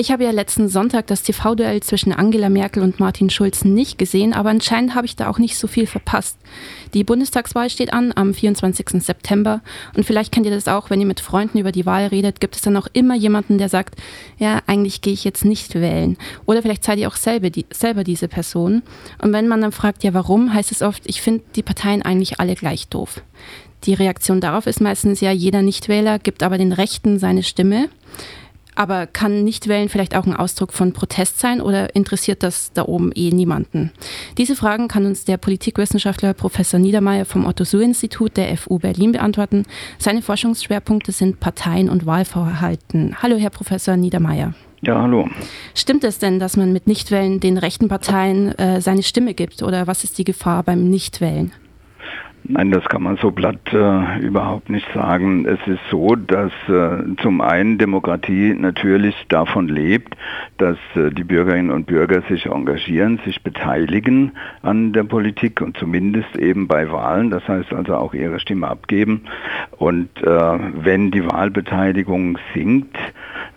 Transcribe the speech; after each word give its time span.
Ich 0.00 0.12
habe 0.12 0.22
ja 0.22 0.30
letzten 0.30 0.68
Sonntag 0.68 1.08
das 1.08 1.24
TV-Duell 1.24 1.82
zwischen 1.82 2.12
Angela 2.12 2.50
Merkel 2.50 2.84
und 2.84 3.00
Martin 3.00 3.30
Schulz 3.30 3.64
nicht 3.64 3.98
gesehen, 3.98 4.32
aber 4.32 4.50
anscheinend 4.50 4.94
habe 4.94 5.06
ich 5.06 5.16
da 5.16 5.28
auch 5.28 5.40
nicht 5.40 5.58
so 5.58 5.66
viel 5.66 5.88
verpasst. 5.88 6.38
Die 6.94 7.02
Bundestagswahl 7.02 7.68
steht 7.68 7.92
an 7.92 8.12
am 8.14 8.32
24. 8.32 9.02
September 9.02 9.60
und 9.96 10.04
vielleicht 10.04 10.30
kennt 10.30 10.46
ihr 10.46 10.52
das 10.52 10.68
auch, 10.68 10.88
wenn 10.88 11.00
ihr 11.00 11.06
mit 11.06 11.18
Freunden 11.18 11.58
über 11.58 11.72
die 11.72 11.84
Wahl 11.84 12.06
redet, 12.06 12.38
gibt 12.38 12.54
es 12.54 12.62
dann 12.62 12.76
auch 12.76 12.86
immer 12.92 13.16
jemanden, 13.16 13.58
der 13.58 13.68
sagt, 13.68 13.98
ja, 14.38 14.60
eigentlich 14.68 15.00
gehe 15.00 15.14
ich 15.14 15.24
jetzt 15.24 15.44
nicht 15.44 15.74
wählen. 15.74 16.16
Oder 16.46 16.62
vielleicht 16.62 16.84
seid 16.84 17.00
ihr 17.00 17.08
auch 17.08 17.16
selber, 17.16 17.50
die, 17.50 17.66
selber 17.72 18.04
diese 18.04 18.28
Person. 18.28 18.82
Und 19.20 19.32
wenn 19.32 19.48
man 19.48 19.60
dann 19.60 19.72
fragt, 19.72 20.04
ja, 20.04 20.14
warum, 20.14 20.54
heißt 20.54 20.70
es 20.70 20.80
oft, 20.80 21.02
ich 21.06 21.20
finde 21.20 21.42
die 21.56 21.64
Parteien 21.64 22.02
eigentlich 22.02 22.38
alle 22.38 22.54
gleich 22.54 22.86
doof. 22.86 23.20
Die 23.82 23.94
Reaktion 23.94 24.40
darauf 24.40 24.68
ist 24.68 24.80
meistens 24.80 25.20
ja, 25.20 25.32
jeder 25.32 25.62
Nichtwähler 25.62 26.20
gibt 26.20 26.44
aber 26.44 26.56
den 26.56 26.72
Rechten 26.72 27.18
seine 27.18 27.42
Stimme. 27.42 27.88
Aber 28.78 29.08
kann 29.08 29.42
Nichtwählen 29.42 29.88
vielleicht 29.88 30.14
auch 30.14 30.24
ein 30.24 30.36
Ausdruck 30.36 30.72
von 30.72 30.92
Protest 30.92 31.40
sein 31.40 31.60
oder 31.60 31.96
interessiert 31.96 32.44
das 32.44 32.72
da 32.74 32.84
oben 32.84 33.10
eh 33.12 33.30
niemanden? 33.30 33.90
Diese 34.38 34.54
Fragen 34.54 34.86
kann 34.86 35.04
uns 35.04 35.24
der 35.24 35.36
Politikwissenschaftler 35.36 36.32
Professor 36.32 36.78
Niedermeyer 36.78 37.24
vom 37.24 37.44
Otto-Suhr-Institut 37.44 38.36
der 38.36 38.56
FU 38.56 38.78
Berlin 38.78 39.10
beantworten. 39.10 39.64
Seine 39.98 40.22
Forschungsschwerpunkte 40.22 41.10
sind 41.10 41.40
Parteien 41.40 41.90
und 41.90 42.06
Wahlverhalten. 42.06 43.16
Hallo, 43.20 43.36
Herr 43.36 43.50
Professor 43.50 43.96
Niedermeyer. 43.96 44.54
Ja, 44.80 45.02
hallo. 45.02 45.28
Stimmt 45.74 46.04
es 46.04 46.20
denn, 46.20 46.38
dass 46.38 46.56
man 46.56 46.72
mit 46.72 46.86
Nichtwählen 46.86 47.40
den 47.40 47.58
rechten 47.58 47.88
Parteien 47.88 48.56
äh, 48.60 48.80
seine 48.80 49.02
Stimme 49.02 49.34
gibt 49.34 49.64
oder 49.64 49.88
was 49.88 50.04
ist 50.04 50.18
die 50.18 50.24
Gefahr 50.24 50.62
beim 50.62 50.88
Nichtwählen? 50.88 51.50
Nein, 52.50 52.70
das 52.70 52.82
kann 52.86 53.02
man 53.02 53.18
so 53.18 53.30
platt 53.30 53.60
äh, 53.74 54.20
überhaupt 54.20 54.70
nicht 54.70 54.88
sagen. 54.94 55.44
Es 55.44 55.58
ist 55.66 55.82
so, 55.90 56.14
dass 56.14 56.50
äh, 56.66 57.14
zum 57.20 57.42
einen 57.42 57.76
Demokratie 57.76 58.54
natürlich 58.58 59.14
davon 59.28 59.68
lebt, 59.68 60.16
dass 60.56 60.78
äh, 60.96 61.10
die 61.10 61.24
Bürgerinnen 61.24 61.70
und 61.70 61.86
Bürger 61.86 62.22
sich 62.22 62.46
engagieren, 62.46 63.20
sich 63.26 63.42
beteiligen 63.42 64.32
an 64.62 64.94
der 64.94 65.04
Politik 65.04 65.60
und 65.60 65.76
zumindest 65.76 66.36
eben 66.36 66.68
bei 66.68 66.90
Wahlen, 66.90 67.28
das 67.28 67.46
heißt 67.46 67.74
also 67.74 67.96
auch 67.96 68.14
ihre 68.14 68.40
Stimme 68.40 68.66
abgeben. 68.66 69.24
Und 69.76 70.08
äh, 70.22 70.58
wenn 70.72 71.10
die 71.10 71.26
Wahlbeteiligung 71.26 72.38
sinkt, 72.54 72.96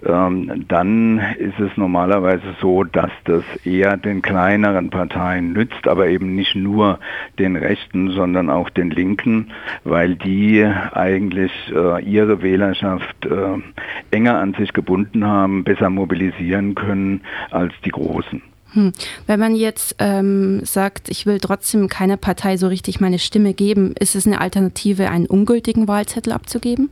ähm, 0.06 0.66
dann 0.68 1.20
ist 1.38 1.60
es 1.60 1.78
normalerweise 1.78 2.56
so, 2.60 2.84
dass 2.84 3.12
das 3.26 3.44
eher 3.66 3.98
den 3.98 4.22
kleineren 4.22 4.90
Parteien 4.90 5.54
nützt, 5.54 5.88
aber 5.88 6.08
eben 6.08 6.36
nicht 6.36 6.56
nur 6.56 7.00
den 7.38 7.56
Rechten, 7.56 8.10
sondern 8.10 8.50
auch 8.50 8.70
den 8.70 8.81
Linken, 8.90 9.52
weil 9.84 10.16
die 10.16 10.66
eigentlich 10.66 11.52
äh, 11.74 12.04
ihre 12.04 12.42
Wählerschaft 12.42 13.26
äh, 13.26 14.16
enger 14.16 14.40
an 14.40 14.54
sich 14.54 14.74
gebunden 14.74 15.26
haben, 15.26 15.64
besser 15.64 15.90
mobilisieren 15.90 16.76
können 16.76 17.22
als 17.52 17.74
die 17.86 17.92
Großen. 17.92 18.42
Hm. 18.74 18.94
Wenn 19.28 19.40
man 19.40 19.56
jetzt 19.56 19.96
ähm, 20.00 20.64
sagt, 20.64 21.10
ich 21.10 21.26
will 21.26 21.40
trotzdem 21.40 21.90
keiner 21.90 22.18
Partei 22.18 22.56
so 22.56 22.68
richtig 22.68 23.02
meine 23.02 23.20
Stimme 23.20 23.54
geben, 23.54 23.94
ist 24.00 24.16
es 24.16 24.26
eine 24.26 24.40
Alternative, 24.40 25.10
einen 25.10 25.26
ungültigen 25.26 25.88
Wahlzettel 25.88 26.32
abzugeben? 26.32 26.90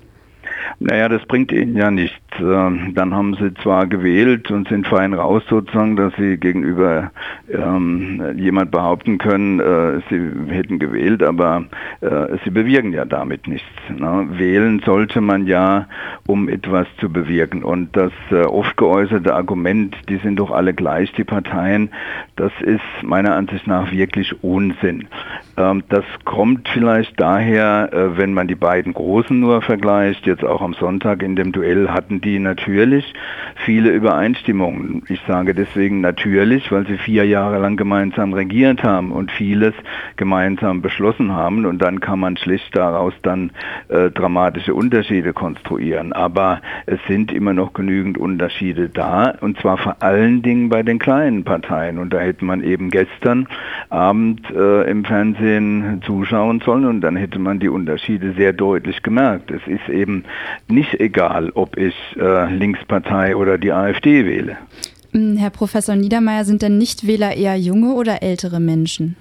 Naja, 0.79 1.07
das 1.09 1.25
bringt 1.25 1.51
ihnen 1.51 1.75
ja 1.77 1.89
nichts. 1.89 2.17
Ähm, 2.41 2.93
dann 2.95 3.13
haben 3.13 3.35
sie 3.35 3.53
zwar 3.55 3.87
gewählt 3.87 4.51
und 4.51 4.67
sind 4.67 4.87
fein 4.87 5.13
raus 5.13 5.43
sozusagen, 5.49 5.95
dass 5.95 6.13
sie 6.15 6.37
gegenüber 6.37 7.11
ähm, 7.51 8.21
jemand 8.37 8.71
behaupten 8.71 9.17
können, 9.17 9.59
äh, 9.59 10.01
sie 10.09 10.53
hätten 10.53 10.79
gewählt, 10.79 11.23
aber 11.23 11.65
äh, 12.01 12.37
sie 12.43 12.49
bewirken 12.49 12.93
ja 12.93 13.05
damit 13.05 13.47
nichts. 13.47 13.67
Ne? 13.89 14.27
Wählen 14.31 14.81
sollte 14.85 15.21
man 15.21 15.47
ja, 15.47 15.87
um 16.27 16.49
etwas 16.49 16.87
zu 16.99 17.09
bewirken. 17.09 17.63
Und 17.63 17.95
das 17.95 18.11
äh, 18.31 18.41
oft 18.41 18.77
geäußerte 18.77 19.35
Argument, 19.35 19.95
die 20.07 20.17
sind 20.17 20.37
doch 20.37 20.51
alle 20.51 20.73
gleich, 20.73 21.11
die 21.13 21.23
Parteien, 21.23 21.89
das 22.35 22.51
ist 22.61 22.81
meiner 23.03 23.35
Ansicht 23.35 23.67
nach 23.67 23.91
wirklich 23.91 24.43
Unsinn. 24.43 25.07
Ähm, 25.57 25.83
das 25.89 26.05
kommt 26.25 26.69
vielleicht 26.69 27.19
daher, 27.19 27.89
äh, 27.91 28.17
wenn 28.17 28.33
man 28.33 28.47
die 28.47 28.55
beiden 28.55 28.93
Großen 28.93 29.37
nur 29.39 29.61
vergleicht, 29.61 30.25
jetzt 30.25 30.45
auch 30.45 30.61
am 30.61 30.73
Sonntag 30.73 31.21
in 31.23 31.35
dem 31.35 31.51
Duell 31.51 31.89
hatten 31.89 32.21
die 32.21 32.28
natürlich 32.37 33.13
viele 33.65 33.89
Übereinstimmungen. 33.89 35.03
Ich 35.09 35.19
sage 35.27 35.55
deswegen 35.55 36.01
natürlich, 36.01 36.71
weil 36.71 36.85
sie 36.85 36.97
vier 36.97 37.25
Jahre 37.25 37.59
lang 37.59 37.77
gemeinsam 37.77 38.33
regiert 38.33 38.83
haben 38.83 39.11
und 39.11 39.31
vieles 39.31 39.73
gemeinsam 40.17 40.81
beschlossen 40.81 41.31
haben 41.31 41.65
und 41.65 41.81
dann 41.81 41.99
kann 41.99 42.19
man 42.19 42.37
schlicht 42.37 42.75
daraus 42.75 43.13
dann 43.23 43.51
äh, 43.87 44.11
dramatische 44.11 44.75
Unterschiede 44.75 45.33
konstruieren. 45.33 46.13
Aber 46.13 46.61
es 46.85 46.99
sind 47.07 47.31
immer 47.31 47.53
noch 47.53 47.73
genügend 47.73 48.17
Unterschiede 48.17 48.89
da 48.89 49.33
und 49.41 49.59
zwar 49.59 49.77
vor 49.77 49.97
allen 50.01 50.41
Dingen 50.41 50.69
bei 50.69 50.83
den 50.83 50.99
kleinen 50.99 51.43
Parteien 51.43 51.97
und 51.97 52.13
da 52.13 52.19
hätte 52.19 52.45
man 52.45 52.63
eben 52.63 52.89
gestern 52.89 53.47
Abend 53.89 54.49
äh, 54.51 54.89
im 54.89 55.05
Fernsehen 55.05 56.01
zuschauen 56.05 56.61
sollen 56.61 56.85
und 56.85 57.01
dann 57.01 57.15
hätte 57.15 57.39
man 57.39 57.59
die 57.59 57.69
Unterschiede 57.69 58.33
sehr 58.33 58.53
deutlich 58.53 59.01
gemerkt. 59.03 59.51
Es 59.51 59.65
ist 59.67 59.87
eben 59.89 60.23
nicht 60.67 60.99
egal, 60.99 61.51
ob 61.53 61.77
ich 61.77 61.95
äh, 62.19 62.53
Linkspartei 62.53 63.35
oder 63.35 63.57
die 63.57 63.71
AfD 63.71 64.25
wähle. 64.25 64.57
Hm, 65.11 65.37
Herr 65.37 65.49
Professor 65.49 65.95
Niedermeyer, 65.95 66.45
sind 66.45 66.61
denn 66.61 66.77
Nichtwähler 66.77 67.35
eher 67.35 67.55
junge 67.55 67.93
oder 67.93 68.21
ältere 68.21 68.59
Menschen? 68.59 69.15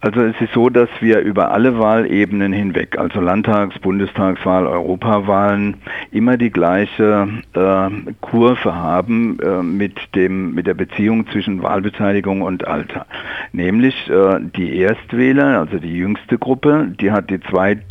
Also 0.00 0.20
es 0.20 0.40
ist 0.40 0.52
so, 0.52 0.68
dass 0.68 0.88
wir 1.00 1.18
über 1.18 1.50
alle 1.50 1.76
Wahlebenen 1.76 2.52
hinweg, 2.52 2.96
also 2.96 3.20
Landtags-, 3.20 3.80
Bundestagswahl, 3.80 4.64
Europawahlen, 4.64 5.78
immer 6.12 6.36
die 6.36 6.50
gleiche 6.50 7.26
äh, 7.54 8.12
Kurve 8.20 8.76
haben 8.76 9.40
äh, 9.40 9.60
mit, 9.60 9.96
dem, 10.14 10.54
mit 10.54 10.68
der 10.68 10.74
Beziehung 10.74 11.26
zwischen 11.32 11.64
Wahlbeteiligung 11.64 12.42
und 12.42 12.68
Alter. 12.68 13.06
Nämlich 13.50 14.08
äh, 14.08 14.38
die 14.56 14.78
Erstwähler, 14.78 15.58
also 15.58 15.78
die 15.78 15.96
jüngste 15.96 16.38
Gruppe, 16.38 16.92
die 17.00 17.10
hat 17.10 17.28
die 17.30 17.40
zweit 17.40 17.82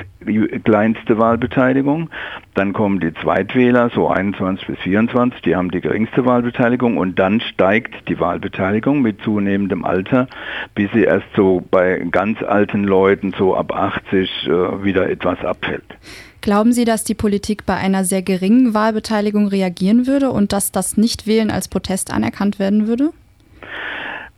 kleinste 0.64 1.18
Wahlbeteiligung. 1.18 2.10
Dann 2.54 2.74
kommen 2.74 3.00
die 3.00 3.14
Zweitwähler, 3.14 3.90
so 3.94 4.08
21 4.08 4.68
bis 4.68 4.80
24, 4.80 5.42
die 5.42 5.56
haben 5.56 5.72
die 5.72 5.82
geringste 5.82 6.26
Wahlbeteiligung 6.26 6.98
und 6.98 7.18
dann 7.20 7.42
steigt 7.42 8.10
die 8.10 8.20
Wahlbeteiligung 8.20 9.02
mit 9.02 9.22
zunehmendem 9.22 9.86
Alter, 9.86 10.28
bis 10.76 10.92
sie 10.92 11.04
erst 11.04 11.28
so 11.36 11.64
bei 11.70 12.06
ganz 12.12 12.42
alten 12.44 12.84
Leuten, 12.84 13.34
so 13.38 13.56
ab 13.56 13.74
80, 13.74 14.48
äh, 14.48 14.84
wieder 14.84 15.10
etwas 15.10 15.44
abfällt. 15.44 15.98
Glauben 16.42 16.72
Sie, 16.72 16.86
dass 16.86 17.04
die 17.04 17.16
Politik 17.16 17.66
bei 17.66 17.76
einer 17.76 18.06
sehr 18.06 18.22
geringen 18.22 18.74
Wahlbeteiligung 18.74 19.48
reagieren 19.48 20.08
würde 20.08 20.32
und 20.32 20.54
dass 20.54 20.72
das 20.72 20.96
Nichtwählen 20.96 21.52
als 21.52 21.68
Protest 21.68 22.14
anerkannt 22.14 22.60
werden 22.60 22.88
würde? 22.88 23.12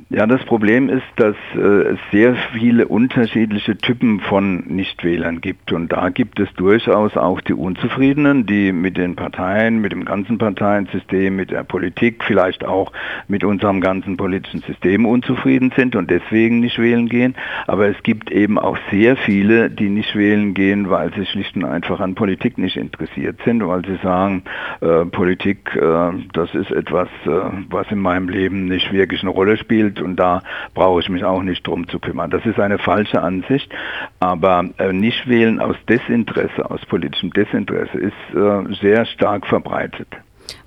Ja, 0.08 0.26
das 0.26 0.44
Problem 0.46 0.88
ist, 0.88 1.04
dass 1.18 1.36
äh, 1.56 1.60
es 1.60 2.00
sehr 2.12 2.34
viele 2.54 2.88
unterschiedliche 2.88 3.78
Typen 3.78 4.22
von 4.22 4.64
Nichtwählern 4.66 5.42
gibt. 5.42 5.74
Und 5.74 5.92
da 5.92 6.08
gibt 6.10 6.40
es 6.40 6.48
durchaus 6.54 7.18
auch 7.18 7.42
die 7.42 7.54
Unzufriedenen, 7.54 8.46
die 8.46 8.72
mit 8.72 8.96
den 8.96 9.18
Parteien, 9.18 9.82
mit 9.82 9.92
dem 9.92 10.06
ganzen 10.06 10.38
Parteiensystem, 10.38 11.36
mit 11.36 11.52
der 11.52 11.64
Politik, 11.64 12.24
vielleicht 12.24 12.66
auch 12.66 12.94
mit 13.28 13.44
unserem 13.44 13.82
ganzen 13.82 14.16
politischen 14.16 14.62
System 14.62 15.06
unzufrieden 15.06 15.74
sind 15.76 15.98
und 15.98 16.10
deswegen 16.10 16.62
nicht 16.62 16.80
wählen 16.80 17.10
gehen. 17.10 17.36
Aber 17.68 17.88
es 17.88 18.02
gibt 18.02 18.32
eben 18.32 18.58
auch 18.58 18.78
sehr 18.90 19.18
viele, 19.18 19.70
die 19.70 19.90
nicht 19.90 20.16
wählen 20.16 20.54
gehen, 20.54 20.90
weil 20.90 21.14
sie 21.14 21.26
schlicht 21.26 21.58
und 21.58 21.66
einfach 21.66 22.00
an 22.00 22.16
Politik 22.16 22.58
nicht 22.58 22.78
interessiert 22.78 23.42
sind, 23.44 23.68
weil 23.68 23.86
sie 23.86 23.98
sagen, 24.02 24.44
äh, 24.80 25.06
Politik, 25.06 25.76
äh, 25.76 26.12
das 26.32 26.56
ist 26.56 26.72
etwas, 26.72 27.10
äh, 27.26 27.30
was 27.70 27.92
in 27.92 28.00
meinem 28.00 28.30
Leben 28.30 28.66
nicht 28.66 28.94
wirklich 28.94 29.22
eine 29.22 29.32
Rolle 29.32 29.58
spielt 29.58 29.89
und 29.98 30.16
da 30.18 30.42
brauche 30.74 31.00
ich 31.00 31.10
mich 31.10 31.24
auch 31.24 31.42
nicht 31.42 31.66
drum 31.66 31.88
zu 31.88 32.00
kümmern. 32.00 32.30
Das 32.30 32.46
ist 32.46 32.60
eine 32.60 32.78
falsche 32.78 33.22
Ansicht, 33.22 33.72
aber 34.20 34.66
äh, 34.78 34.94
nicht 34.94 35.28
wählen 35.28 35.60
aus 35.60 35.76
Desinteresse, 35.88 36.70
aus 36.70 36.86
politischem 36.86 37.32
Desinteresse 37.32 37.98
ist 37.98 38.36
äh, 38.36 38.74
sehr 38.82 39.06
stark 39.06 39.48
verbreitet. 39.48 40.08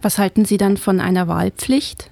Was 0.00 0.18
halten 0.18 0.44
Sie 0.44 0.56
dann 0.56 0.76
von 0.76 1.00
einer 1.00 1.28
Wahlpflicht? 1.28 2.11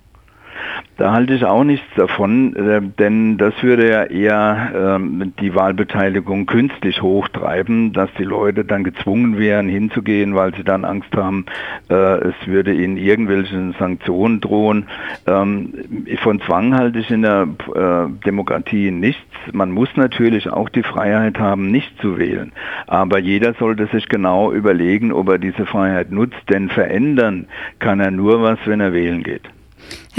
Da 1.01 1.13
halte 1.13 1.33
ich 1.33 1.47
auch 1.47 1.65
nichts 1.65 1.87
davon, 1.97 2.55
äh, 2.55 2.83
denn 2.99 3.39
das 3.39 3.55
würde 3.63 3.89
ja 3.89 4.05
eher 4.05 4.99
ähm, 4.99 5.33
die 5.41 5.55
Wahlbeteiligung 5.55 6.45
künstlich 6.45 7.01
hochtreiben, 7.01 7.95
dass 7.95 8.11
die 8.19 8.25
Leute 8.25 8.67
dann 8.67 8.85
gezwungen 8.85 9.39
wären 9.39 9.67
hinzugehen, 9.67 10.35
weil 10.35 10.55
sie 10.55 10.63
dann 10.63 10.85
Angst 10.85 11.17
haben, 11.17 11.47
äh, 11.89 11.95
es 11.95 12.35
würde 12.45 12.75
ihnen 12.75 12.99
irgendwelche 12.99 13.73
Sanktionen 13.79 14.43
drohen. 14.43 14.89
Ähm, 15.27 15.73
von 16.23 16.39
Zwang 16.43 16.77
halte 16.77 16.99
ich 16.99 17.11
in 17.11 17.23
der 17.23 17.49
äh, 17.75 18.13
Demokratie 18.27 18.91
nichts. 18.91 19.25
Man 19.55 19.71
muss 19.71 19.89
natürlich 19.97 20.51
auch 20.51 20.69
die 20.69 20.83
Freiheit 20.83 21.39
haben, 21.39 21.71
nicht 21.71 21.99
zu 22.03 22.19
wählen. 22.19 22.53
Aber 22.87 23.19
jeder 23.19 23.55
sollte 23.55 23.87
sich 23.87 24.07
genau 24.11 24.53
überlegen, 24.53 25.13
ob 25.13 25.31
er 25.31 25.39
diese 25.39 25.65
Freiheit 25.65 26.11
nutzt, 26.11 26.43
denn 26.51 26.69
verändern 26.69 27.47
kann 27.79 28.01
er 28.01 28.11
nur 28.11 28.43
was, 28.43 28.59
wenn 28.67 28.81
er 28.81 28.93
wählen 28.93 29.23
geht. 29.23 29.49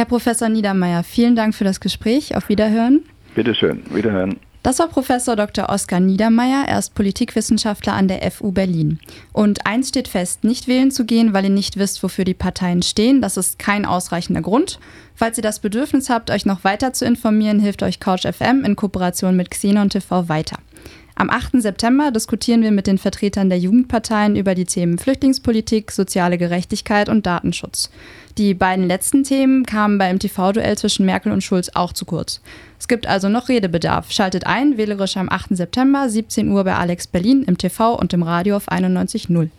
Herr 0.01 0.07
Professor 0.07 0.49
Niedermeyer, 0.49 1.03
vielen 1.03 1.35
Dank 1.35 1.53
für 1.53 1.63
das 1.63 1.79
Gespräch. 1.79 2.35
Auf 2.35 2.49
Wiederhören. 2.49 3.03
Bitte 3.35 3.53
schön. 3.53 3.83
Wiederhören. 3.93 4.39
Das 4.63 4.79
war 4.79 4.87
Professor 4.87 5.35
Dr. 5.35 5.69
Oskar 5.69 5.99
Niedermeyer, 5.99 6.65
er 6.67 6.79
ist 6.79 6.95
Politikwissenschaftler 6.95 7.93
an 7.93 8.07
der 8.07 8.31
FU 8.31 8.51
Berlin. 8.51 8.99
Und 9.31 9.67
eins 9.67 9.89
steht 9.89 10.07
fest, 10.07 10.43
nicht 10.43 10.67
wählen 10.67 10.89
zu 10.89 11.05
gehen, 11.05 11.35
weil 11.35 11.43
ihr 11.43 11.51
nicht 11.51 11.77
wisst, 11.77 12.01
wofür 12.01 12.25
die 12.25 12.33
Parteien 12.33 12.81
stehen, 12.81 13.21
das 13.21 13.37
ist 13.37 13.59
kein 13.59 13.85
ausreichender 13.85 14.41
Grund. 14.41 14.79
Falls 15.13 15.37
ihr 15.37 15.43
das 15.43 15.59
Bedürfnis 15.59 16.09
habt, 16.09 16.31
euch 16.31 16.47
noch 16.47 16.63
weiter 16.63 16.93
zu 16.93 17.05
informieren, 17.05 17.59
hilft 17.59 17.83
euch 17.83 17.99
Couch 17.99 18.25
FM 18.25 18.65
in 18.65 18.75
Kooperation 18.75 19.35
mit 19.35 19.51
Xenon 19.51 19.91
TV 19.91 20.27
weiter. 20.29 20.57
Am 21.21 21.29
8. 21.29 21.61
September 21.61 22.09
diskutieren 22.09 22.63
wir 22.63 22.71
mit 22.71 22.87
den 22.87 22.97
Vertretern 22.97 23.49
der 23.49 23.59
Jugendparteien 23.59 24.35
über 24.35 24.55
die 24.55 24.65
Themen 24.65 24.97
Flüchtlingspolitik, 24.97 25.91
soziale 25.91 26.39
Gerechtigkeit 26.39 27.09
und 27.09 27.27
Datenschutz. 27.27 27.91
Die 28.39 28.55
beiden 28.55 28.87
letzten 28.87 29.23
Themen 29.23 29.63
kamen 29.63 29.99
beim 29.99 30.17
TV-Duell 30.17 30.79
zwischen 30.79 31.05
Merkel 31.05 31.31
und 31.31 31.43
Schulz 31.43 31.69
auch 31.75 31.93
zu 31.93 32.05
kurz. 32.05 32.41
Es 32.79 32.87
gibt 32.87 33.05
also 33.05 33.29
noch 33.29 33.49
Redebedarf. 33.49 34.11
Schaltet 34.11 34.47
ein, 34.47 34.77
wählerisch 34.77 35.15
am 35.15 35.29
8. 35.29 35.55
September, 35.55 36.09
17 36.09 36.49
Uhr 36.49 36.63
bei 36.63 36.73
Alex 36.73 37.05
Berlin 37.05 37.43
im 37.43 37.55
TV 37.55 37.93
und 37.93 38.13
im 38.13 38.23
Radio 38.23 38.55
auf 38.55 38.71
91.0. 38.71 39.49